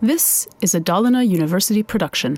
This 0.00 0.48
is 0.60 0.74
a 0.74 0.80
Dalarna 0.80 1.24
University 1.24 1.82
production. 1.82 2.36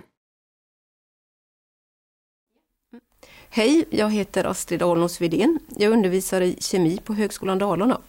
Hej, 3.50 3.84
jag 3.90 4.10
heter 4.10 4.44
Astrid 4.44 4.82
Alnos 4.82 5.20
Widén. 5.20 5.58
Jag 5.76 5.92
undervisar 5.92 6.40
i 6.40 6.56
kemi 6.60 6.98
på 7.04 7.14
Högskolan 7.14 7.58
Dalarna. 7.58 8.00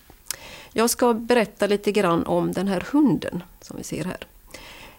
Jag 0.74 0.90
ska 0.90 1.14
berätta 1.14 1.68
lite 1.68 1.92
grann 1.92 2.24
om 2.24 2.52
den 2.52 2.68
här 2.68 2.84
hunden 2.92 3.44
som 3.62 3.78
vi 3.78 3.84
ser 3.84 4.04
här. 4.04 4.18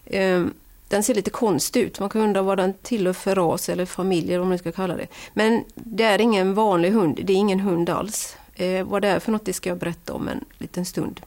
Ehm, 0.05 0.55
den 0.89 1.03
ser 1.03 1.15
lite 1.15 1.31
konstig 1.31 1.81
ut, 1.81 2.01
man 2.01 2.09
kan 2.09 2.23
undra 2.23 2.43
vad 2.43 2.59
den 2.59 2.75
tillhör 2.75 3.13
för 3.13 3.35
ras 3.35 3.69
eller 3.69 3.87
familj 3.87 4.29
eller 4.29 4.39
vad 4.39 4.49
man 4.49 4.59
ska 4.59 4.73
kalla 4.73 4.97
det. 4.97 5.07
Men 5.35 5.65
det 5.75 6.05
är 6.05 6.21
ingen 6.21 6.55
vanlig 6.55 6.91
hund, 6.91 7.21
det 7.25 7.33
är 7.33 7.37
ingen 7.37 7.61
hund 7.61 7.91
alls. 7.91 8.37
Ehm, 8.55 8.89
vad 8.89 9.03
det 9.03 9.09
är 9.09 9.21
för 9.21 9.33
något 9.33 9.45
det 9.45 9.53
ska 9.53 9.69
jag 9.69 9.79
berätta 9.79 10.13
om 10.13 10.29
en 10.29 10.45
liten 10.59 10.85
stund. 10.85 11.21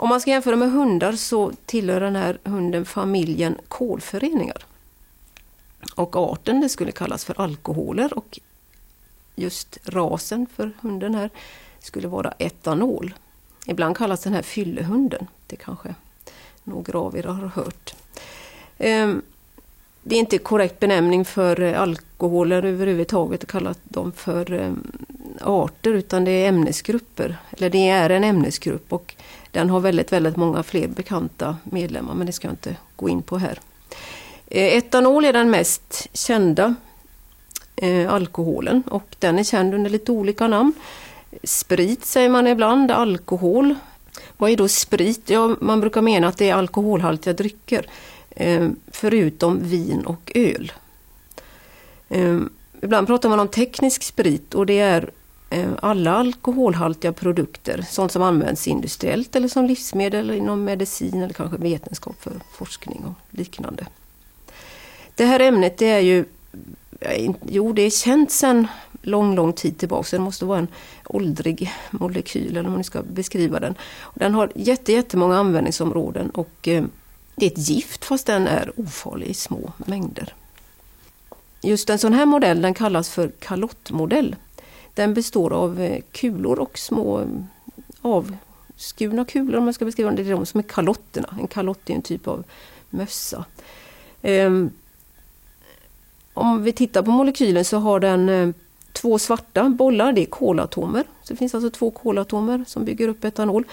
Om 0.00 0.08
man 0.08 0.20
ska 0.20 0.30
jämföra 0.30 0.56
med 0.56 0.72
hundar 0.72 1.12
så 1.12 1.52
tillhör 1.66 2.00
den 2.00 2.16
här 2.16 2.38
hunden 2.44 2.84
familjen 2.84 3.56
kolföreningar. 3.68 4.64
Och 5.94 6.16
arten 6.16 6.60
det 6.60 6.68
skulle 6.68 6.92
kallas 6.92 7.24
för 7.24 7.40
alkoholer 7.40 8.18
och 8.18 8.40
just 9.36 9.78
rasen 9.84 10.46
för 10.56 10.72
hunden 10.80 11.14
här 11.14 11.30
skulle 11.78 12.08
vara 12.08 12.34
etanol. 12.38 13.14
Ibland 13.66 13.96
kallas 13.96 14.22
den 14.22 14.32
här 14.32 14.42
fyllehunden. 14.42 15.26
Det 15.46 15.56
kanske 15.56 15.94
några 16.64 16.98
av 16.98 17.16
er 17.16 17.22
har 17.22 17.46
hört. 17.46 17.94
Ehm, 18.78 19.22
det 20.02 20.14
är 20.14 20.18
inte 20.18 20.38
korrekt 20.38 20.80
benämning 20.80 21.24
för 21.24 21.62
alkoholer 21.74 22.64
överhuvudtaget 22.64 23.42
att 23.42 23.50
kalla 23.50 23.74
dem 23.84 24.12
för 24.12 24.52
ehm, 24.52 24.92
arter 25.40 25.92
utan 25.92 26.24
det 26.24 26.30
är 26.30 26.48
ämnesgrupper. 26.48 27.36
Eller 27.50 27.70
det 27.70 27.88
är 27.88 28.10
en 28.10 28.24
ämnesgrupp 28.24 28.92
och 28.92 29.14
den 29.50 29.70
har 29.70 29.80
väldigt, 29.80 30.12
väldigt 30.12 30.36
många 30.36 30.62
fler 30.62 30.88
bekanta 30.88 31.56
medlemmar 31.64 32.14
men 32.14 32.26
det 32.26 32.32
ska 32.32 32.48
jag 32.48 32.52
inte 32.52 32.76
gå 32.96 33.08
in 33.08 33.22
på 33.22 33.38
här. 33.38 33.58
Eh, 34.46 34.76
etanol 34.76 35.24
är 35.24 35.32
den 35.32 35.50
mest 35.50 36.08
kända 36.12 36.74
eh, 37.76 38.12
alkoholen 38.12 38.82
och 38.86 39.16
den 39.18 39.38
är 39.38 39.44
känd 39.44 39.74
under 39.74 39.90
lite 39.90 40.12
olika 40.12 40.48
namn. 40.48 40.72
Sprit 41.42 42.04
säger 42.04 42.28
man 42.28 42.46
ibland, 42.46 42.90
alkohol. 42.90 43.74
Vad 44.36 44.50
är 44.50 44.56
då 44.56 44.68
sprit? 44.68 45.30
Ja, 45.30 45.56
man 45.60 45.80
brukar 45.80 46.02
mena 46.02 46.28
att 46.28 46.38
det 46.38 46.50
är 46.50 46.54
alkoholhaltiga 46.54 47.32
drycker. 47.32 47.86
Eh, 48.30 48.68
förutom 48.92 49.58
vin 49.62 50.06
och 50.06 50.32
öl. 50.34 50.72
Eh, 52.08 52.38
ibland 52.82 53.06
pratar 53.06 53.28
man 53.28 53.40
om 53.40 53.48
teknisk 53.48 54.02
sprit 54.02 54.54
och 54.54 54.66
det 54.66 54.78
är 54.78 55.10
Eh, 55.52 55.70
alla 55.82 56.12
alkoholhaltiga 56.12 57.12
produkter, 57.12 57.84
sånt 57.90 58.12
som 58.12 58.22
används 58.22 58.68
industriellt 58.68 59.36
eller 59.36 59.48
som 59.48 59.64
livsmedel 59.64 60.30
inom 60.30 60.64
medicin 60.64 61.22
eller 61.22 61.34
kanske 61.34 61.56
vetenskap 61.56 62.22
för 62.22 62.32
forskning 62.52 63.04
och 63.04 63.36
liknande. 63.38 63.86
Det 65.14 65.24
här 65.24 65.40
ämnet 65.40 65.78
det 65.78 65.90
är 65.90 66.00
ju, 66.00 66.24
jo 67.48 67.72
det 67.72 67.82
är 67.82 67.90
känt 67.90 68.30
sedan 68.30 68.66
lång, 69.02 69.34
lång 69.34 69.52
tid 69.52 69.78
tillbaka. 69.78 70.16
Det 70.16 70.22
måste 70.22 70.44
vara 70.44 70.58
en 70.58 70.68
åldrig 71.04 71.72
molekyl 71.90 72.56
eller 72.56 72.66
om 72.66 72.72
man 72.72 72.84
ska 72.84 73.02
beskriva 73.02 73.60
den. 73.60 73.74
Den 74.14 74.34
har 74.34 74.52
jätte, 74.54 74.92
jättemånga 74.92 75.38
användningsområden 75.38 76.30
och 76.30 76.68
eh, 76.68 76.84
det 77.36 77.46
är 77.46 77.50
ett 77.50 77.68
gift 77.68 78.04
fast 78.04 78.26
den 78.26 78.46
är 78.46 78.72
ofarlig 78.76 79.26
i 79.26 79.34
små 79.34 79.72
mängder. 79.76 80.34
Just 81.62 81.90
en 81.90 81.98
sån 81.98 82.12
här 82.12 82.26
modell 82.26 82.62
den 82.62 82.74
kallas 82.74 83.10
för 83.10 83.28
kalottmodell. 83.28 84.36
Den 85.00 85.14
består 85.14 85.52
av 85.52 85.80
eh, 85.80 86.02
kulor 86.12 86.58
och 86.58 86.78
små 86.78 87.18
mm, 87.18 87.44
avskurna 88.00 89.24
kulor 89.24 89.56
om 89.56 89.64
man 89.64 89.74
ska 89.74 89.84
beskriva 89.84 90.10
det. 90.10 90.22
Det 90.22 90.30
är 90.30 90.34
de 90.34 90.46
som 90.46 90.60
är 90.60 90.64
kalotterna. 90.64 91.34
En 91.40 91.46
kalott 91.46 91.90
är 91.90 91.94
en 91.94 92.02
typ 92.02 92.28
av 92.28 92.44
mössa. 92.90 93.44
Ehm, 94.22 94.70
om 96.34 96.62
vi 96.62 96.72
tittar 96.72 97.02
på 97.02 97.10
molekylen 97.10 97.64
så 97.64 97.78
har 97.78 98.00
den 98.00 98.28
eh, 98.28 98.48
två 98.92 99.18
svarta 99.18 99.68
bollar, 99.68 100.12
det 100.12 100.20
är 100.20 100.26
kolatomer. 100.26 101.04
Så 101.22 101.32
det 101.32 101.36
finns 101.36 101.54
alltså 101.54 101.70
två 101.70 101.90
kolatomer 101.90 102.64
som 102.66 102.84
bygger 102.84 103.08
upp 103.08 103.24
etanol. 103.24 103.64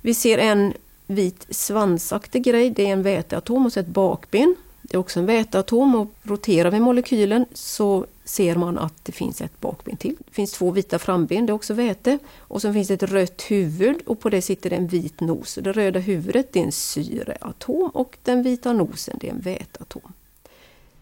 Vi 0.00 0.14
ser 0.14 0.38
en 0.38 0.72
vit 1.06 1.46
svansaktig 1.50 2.44
grej, 2.44 2.70
det 2.70 2.86
är 2.86 2.92
en 2.92 3.02
väteatom 3.02 3.66
och 3.66 3.72
så 3.72 3.80
ett 3.80 3.86
bakben. 3.86 4.56
Det 4.82 4.96
är 4.96 4.98
också 4.98 5.20
en 5.20 5.26
väteatom 5.26 5.94
och 5.94 6.14
roterar 6.22 6.70
vi 6.70 6.80
molekylen 6.80 7.46
så 7.52 8.06
ser 8.28 8.56
man 8.56 8.78
att 8.78 9.04
det 9.04 9.12
finns 9.12 9.40
ett 9.40 9.60
bakben 9.60 9.96
till. 9.96 10.16
Det 10.18 10.34
finns 10.34 10.52
två 10.52 10.70
vita 10.70 10.98
framben, 10.98 11.46
det 11.46 11.50
är 11.50 11.54
också 11.54 11.74
väte. 11.74 12.18
Och 12.38 12.62
så 12.62 12.72
finns 12.72 12.88
det 12.88 12.94
ett 12.94 13.02
rött 13.02 13.42
huvud 13.42 13.96
och 14.06 14.20
på 14.20 14.30
det 14.30 14.42
sitter 14.42 14.72
en 14.72 14.86
vit 14.86 15.20
nos. 15.20 15.54
Det 15.54 15.72
röda 15.72 15.98
huvudet 16.00 16.56
är 16.56 16.60
en 16.60 16.72
syreatom 16.72 17.90
och 17.94 18.18
den 18.22 18.42
vita 18.42 18.72
nosen 18.72 19.18
är 19.22 19.30
en 19.30 19.40
väteatom. 19.40 20.12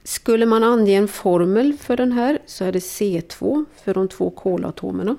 Skulle 0.05 0.47
man 0.47 0.65
ange 0.65 0.93
en 0.93 1.09
formel 1.09 1.77
för 1.81 1.97
den 1.97 2.13
här 2.13 2.39
så 2.47 2.65
är 2.65 2.73
det 2.73 2.79
C2 2.79 3.65
för 3.85 3.95
de 3.95 4.09
två 4.09 4.31
kolatomerna. 4.31 5.17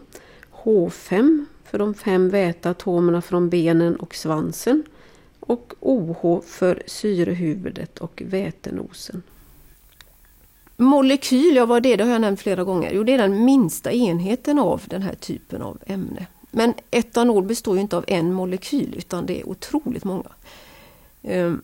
H5 0.63 1.45
för 1.65 1.79
de 1.79 1.93
fem 1.93 2.29
väteatomerna 2.29 3.21
från 3.21 3.49
benen 3.49 3.95
och 3.95 4.15
svansen. 4.15 4.83
Och 5.39 5.73
OH 5.79 6.41
för 6.45 6.83
syrehuvudet 6.85 7.99
och 7.99 8.23
vätenosen. 8.25 9.23
Molekyl, 10.77 11.55
ja 11.55 11.65
vad 11.65 11.77
är 11.77 11.81
det? 11.81 11.95
Det 11.95 12.03
har 12.03 12.11
jag 12.11 12.21
nämnt 12.21 12.41
flera 12.41 12.63
gånger. 12.63 12.91
Jo, 12.93 13.03
det 13.03 13.13
är 13.13 13.17
den 13.17 13.45
minsta 13.45 13.91
enheten 13.91 14.59
av 14.59 14.83
den 14.85 15.01
här 15.01 15.15
typen 15.15 15.61
av 15.61 15.77
ämne. 15.85 16.27
Men 16.51 16.73
etanol 16.91 17.43
består 17.43 17.75
ju 17.75 17.81
inte 17.81 17.97
av 17.97 18.05
en 18.07 18.33
molekyl 18.33 18.93
utan 18.97 19.25
det 19.25 19.41
är 19.41 19.49
otroligt 19.49 20.03
många. 20.03 20.29
Ehm, 21.23 21.61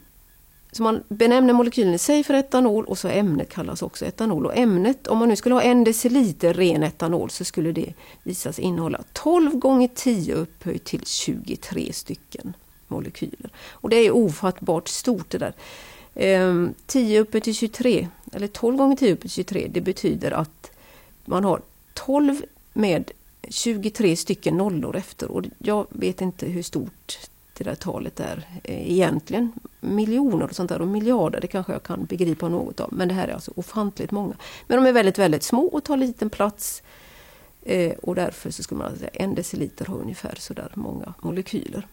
så 0.71 0.83
man 0.83 1.03
benämner 1.07 1.53
molekylen 1.53 1.93
i 1.93 1.97
sig 1.97 2.23
för 2.23 2.33
etanol 2.33 2.85
och 2.85 2.97
så 2.97 3.07
ämnet 3.07 3.49
kallas 3.49 3.81
också 3.81 4.05
etanol. 4.05 4.45
Och 4.45 4.57
ämnet, 4.57 5.07
om 5.07 5.17
man 5.17 5.29
nu 5.29 5.35
skulle 5.35 5.55
ha 5.55 5.61
en 5.61 5.83
deciliter 5.83 6.53
ren 6.53 6.83
etanol 6.83 7.29
så 7.29 7.43
skulle 7.43 7.71
det 7.71 7.93
visas 8.23 8.59
innehålla 8.59 9.03
12 9.13 9.55
gånger 9.55 9.89
10 9.95 10.35
upphöjt 10.35 10.83
till 10.83 11.05
23 11.05 11.93
stycken 11.93 12.53
molekyler. 12.87 13.51
Och 13.71 13.89
det 13.89 13.95
är 13.95 14.11
ofattbart 14.11 14.87
stort 14.87 15.29
det 15.29 15.37
där. 15.37 15.53
Ehm, 16.15 16.73
10 16.85 17.19
upphöjt 17.19 17.43
till 17.43 17.55
23, 17.55 18.07
eller 18.33 18.47
12 18.47 18.77
gånger 18.77 18.95
10 18.95 19.13
upphöjt 19.13 19.31
23, 19.31 19.67
det 19.71 19.81
betyder 19.81 20.31
att 20.31 20.71
man 21.25 21.43
har 21.43 21.61
12 21.93 22.41
med 22.73 23.11
23 23.49 24.15
stycken 24.15 24.57
nollor 24.57 24.95
efter. 24.95 25.31
Och 25.31 25.43
jag 25.57 25.87
vet 25.89 26.21
inte 26.21 26.45
hur 26.45 26.63
stort 26.63 27.19
det 27.57 27.63
där 27.63 27.75
talet 27.75 28.19
är 28.19 28.47
eh, 28.63 28.91
egentligen. 28.91 29.51
Miljoner 29.79 30.45
och 30.45 30.55
sånt 30.55 30.69
där 30.69 30.81
och 30.81 30.87
miljarder, 30.87 31.41
det 31.41 31.47
kanske 31.47 31.73
jag 31.73 31.83
kan 31.83 32.05
begripa 32.05 32.49
något 32.49 32.79
av. 32.79 32.93
Men 32.93 33.07
det 33.07 33.13
här 33.13 33.27
är 33.27 33.33
alltså 33.33 33.51
ofantligt 33.55 34.11
många. 34.11 34.35
Men 34.67 34.83
de 34.83 34.89
är 34.89 34.93
väldigt, 34.93 35.19
väldigt 35.19 35.43
små 35.43 35.65
och 35.65 35.83
tar 35.83 35.97
liten 35.97 36.29
plats. 36.29 36.83
Eh, 37.61 37.91
och 37.91 38.15
därför 38.15 38.51
så 38.51 38.63
skulle 38.63 38.77
man 38.77 38.87
alltså 38.87 38.99
säga 38.99 39.11
en 39.13 39.35
deciliter 39.35 39.85
har 39.85 39.97
ungefär 39.97 40.35
sådär 40.39 40.71
många 40.75 41.13
molekyler. 41.21 41.87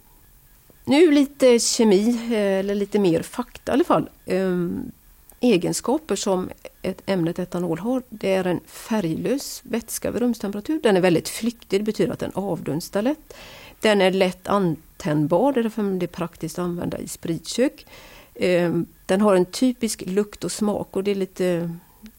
Nu 0.84 1.10
lite 1.10 1.58
kemi, 1.58 2.08
eh, 2.08 2.58
eller 2.58 2.74
lite 2.74 2.98
mer 2.98 3.22
fakta 3.22 3.72
i 3.72 3.74
alla 3.74 3.84
fall. 3.84 4.08
Ehm, 4.26 4.92
Egenskaper 5.40 6.16
som 6.16 6.50
ett 6.82 7.02
ämnet 7.06 7.38
etanol 7.38 7.78
har, 7.78 8.02
det 8.08 8.32
är 8.32 8.44
en 8.44 8.60
färglös 8.66 9.60
vätska 9.64 10.10
vid 10.10 10.22
rumstemperatur. 10.22 10.80
Den 10.82 10.96
är 10.96 11.00
väldigt 11.00 11.28
flyktig, 11.28 11.80
det 11.80 11.84
betyder 11.84 12.12
att 12.12 12.18
den 12.18 12.32
avdunstar 12.34 13.02
lätt. 13.02 13.34
Den 13.80 14.00
är 14.00 14.10
lätt 14.10 14.48
antändbar, 14.48 15.52
därför 15.52 15.82
är 15.82 15.98
det 15.98 16.06
praktiskt 16.06 16.58
att 16.58 16.62
använda 16.62 16.98
i 16.98 17.08
spritkök. 17.08 17.86
Ehm, 18.34 18.86
den 19.06 19.20
har 19.20 19.36
en 19.36 19.44
typisk 19.44 20.02
lukt 20.06 20.44
och 20.44 20.52
smak 20.52 20.96
och 20.96 21.04
det 21.04 21.10
är 21.10 21.14
lite, 21.14 21.44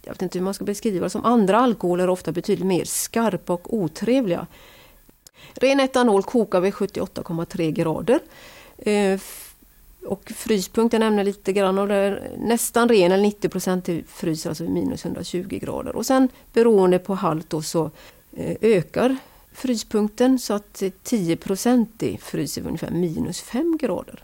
jag 0.01 0.13
vet 0.13 0.21
inte 0.21 0.37
hur 0.37 0.45
man 0.45 0.53
ska 0.53 0.65
beskriva 0.65 1.03
det, 1.03 1.09
som 1.09 1.25
andra 1.25 1.57
alkoholer 1.57 2.09
ofta 2.09 2.31
betydligt 2.31 2.67
mer 2.67 2.85
skarpa 2.85 3.53
och 3.53 3.73
otrevliga. 3.73 4.47
Ren 5.53 5.79
etanol 5.79 6.23
kokar 6.23 6.61
vid 6.61 6.73
78,3 6.73 7.71
grader. 7.71 8.19
Ehm, 8.77 9.19
och 10.05 10.31
fryspunkten 10.35 10.99
nämner 10.99 11.23
lite 11.23 11.53
grann 11.53 11.77
och 11.77 11.87
det 11.87 11.95
är 11.95 12.31
nästan 12.37 12.89
ren, 12.89 13.11
eller 13.11 13.23
90 13.23 13.49
procent 13.49 13.89
fryser 14.07 14.49
alltså 14.49 14.63
vid 14.63 14.73
minus 14.73 15.05
120 15.05 15.59
grader. 15.61 15.95
Och 15.95 16.05
sen 16.05 16.29
beroende 16.53 16.99
på 16.99 17.15
halt 17.15 17.49
då 17.49 17.61
så 17.61 17.91
eh, 18.33 18.57
ökar 18.61 19.17
fryspunkten 19.53 20.39
så 20.39 20.53
att 20.53 20.81
10% 20.81 22.17
fryser 22.17 22.61
vid 22.61 22.67
ungefär 22.67 22.91
minus 22.91 23.41
5 23.41 23.77
grader. 23.77 24.23